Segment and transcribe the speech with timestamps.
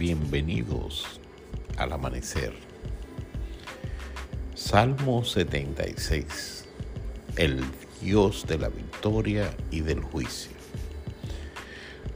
[0.00, 1.20] bienvenidos
[1.76, 2.54] al amanecer.
[4.54, 6.64] Salmo 76.
[7.36, 7.62] El
[8.00, 10.52] Dios de la victoria y del juicio.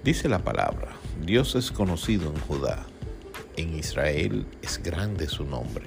[0.02, 2.86] Dice la palabra, Dios es conocido en Judá,
[3.58, 5.84] en Israel es grande su nombre.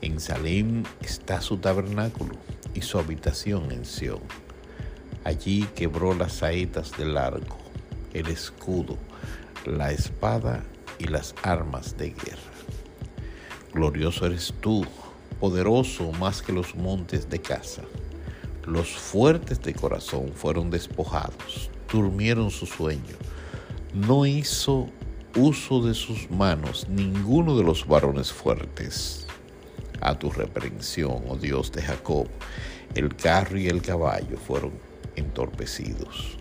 [0.00, 2.34] En Salem está su tabernáculo
[2.74, 4.22] y su habitación en Sión.
[5.22, 7.58] Allí quebró las saetas del arco,
[8.12, 8.98] el escudo,
[9.64, 10.64] la espada
[11.00, 12.38] y las armas de guerra.
[13.72, 14.84] Glorioso eres tú,
[15.40, 17.82] poderoso más que los montes de casa.
[18.66, 23.16] Los fuertes de corazón fueron despojados, durmieron su sueño.
[23.94, 24.88] No hizo
[25.36, 29.26] uso de sus manos ninguno de los varones fuertes.
[30.00, 32.28] A tu reprensión, oh Dios de Jacob,
[32.94, 34.72] el carro y el caballo fueron
[35.16, 36.38] entorpecidos.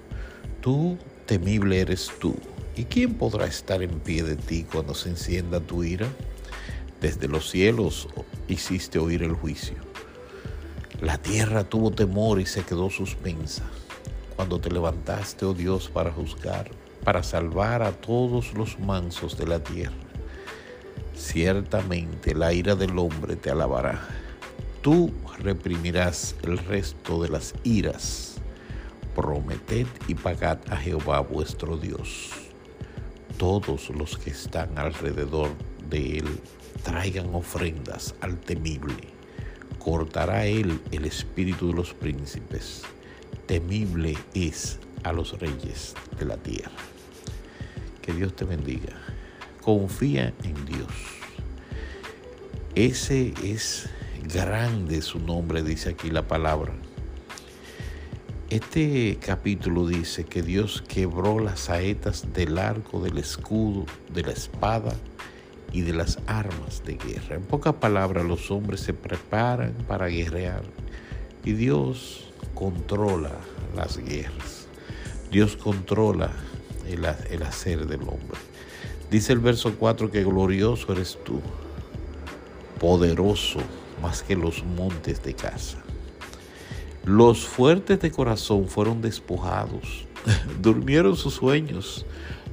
[0.62, 2.36] Tú, temible eres tú,
[2.80, 6.08] ¿Y quién podrá estar en pie de ti cuando se encienda tu ira?
[7.02, 8.08] Desde los cielos
[8.48, 9.76] hiciste oír el juicio.
[11.02, 13.64] La tierra tuvo temor y se quedó suspensa.
[14.38, 16.72] Cuando te levantaste, oh Dios, para juzgar,
[17.04, 19.98] para salvar a todos los mansos de la tierra.
[21.14, 24.08] Ciertamente la ira del hombre te alabará.
[24.82, 28.36] Tú reprimirás el resto de las iras.
[29.18, 32.49] Prometed y pagad a Jehová vuestro Dios
[33.40, 35.50] todos los que están alrededor
[35.90, 36.28] de él
[36.84, 39.08] traigan ofrendas al temible.
[39.80, 42.84] Cortará él el espíritu de los príncipes.
[43.48, 46.70] Temible es a los reyes de la tierra.
[48.02, 48.94] Que Dios te bendiga.
[49.62, 50.92] Confía en Dios.
[52.76, 53.90] Ese es
[54.34, 56.74] grande su nombre, dice aquí la palabra.
[58.50, 64.96] Este capítulo dice que Dios quebró las saetas del arco, del escudo, de la espada
[65.72, 67.36] y de las armas de guerra.
[67.36, 70.64] En pocas palabras, los hombres se preparan para guerrear
[71.46, 73.34] y Dios controla
[73.76, 74.66] las guerras.
[75.30, 76.32] Dios controla
[76.88, 78.40] el, hacer del hombre.
[79.12, 81.40] Dice el verso 4 que glorioso eres tú,
[82.80, 83.60] poderoso
[84.02, 85.84] más que los montes de casa.
[87.06, 90.06] Los fuertes de corazón fueron despojados,
[90.62, 92.06] durmieron sus sueños.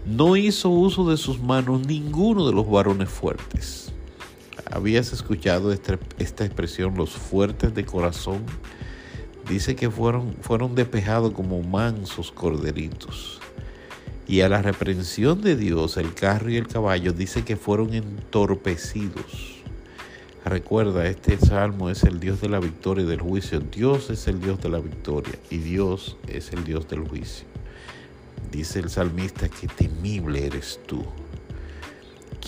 [0.06, 3.92] No hizo uso de sus manos ninguno de los varones fuertes.
[4.70, 8.44] ¿Habías escuchado esta, esta expresión, los fuertes de corazón?
[9.48, 13.40] Dice que fueron, fueron despejados como mansos corderitos.
[14.28, 19.55] Y a la reprensión de Dios, el carro y el caballo dice que fueron entorpecidos.
[20.46, 23.58] Recuerda, este salmo es el Dios de la victoria y del juicio.
[23.58, 27.48] Dios es el Dios de la victoria y Dios es el Dios del juicio.
[28.52, 31.04] Dice el salmista que temible eres tú.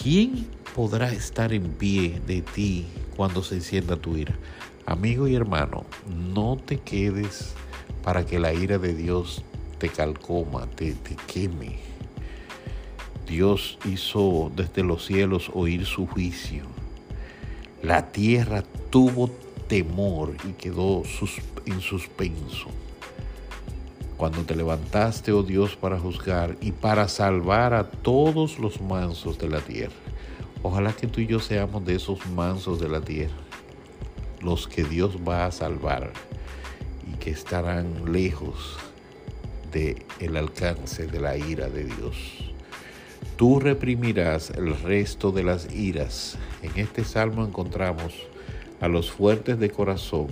[0.01, 2.87] ¿Quién podrá estar en pie de ti
[3.17, 4.39] cuando se encienda tu ira?
[4.87, 5.85] Amigo y hermano,
[6.33, 7.53] no te quedes
[8.05, 9.43] para que la ira de Dios
[9.79, 11.81] te calcoma, te, te queme.
[13.27, 16.78] Dios hizo desde los cielos oír su juicio
[17.83, 19.31] la tierra tuvo
[19.69, 21.03] temor y quedó
[21.67, 22.69] en suspenso.
[24.17, 29.49] Cuando te levantaste, oh Dios, para juzgar y para salvar a todos los mansos de
[29.49, 29.95] la tierra.
[30.63, 33.37] Ojalá que tú y yo seamos de esos mansos de la tierra,
[34.43, 36.13] los que Dios va a salvar
[37.07, 38.77] y que estarán lejos
[39.71, 42.48] del el alcance de la ira de Dios.
[43.39, 46.37] Tú reprimirás el resto de las iras.
[46.61, 48.13] En este salmo encontramos
[48.81, 50.27] a los fuertes de corazón,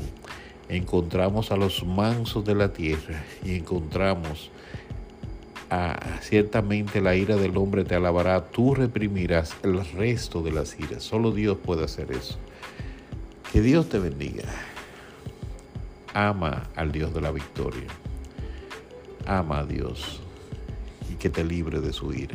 [0.69, 4.51] encontramos a los mansos de la tierra y encontramos
[5.71, 11.05] a, ciertamente la ira del hombre te alabará, tú reprimirás el resto de las iras.
[11.05, 12.37] Solo Dios puede hacer eso.
[13.53, 14.47] Que Dios te bendiga.
[16.13, 17.87] Ama al Dios de la victoria.
[19.27, 20.21] Ama a Dios
[21.09, 22.35] y que te libre de su ira.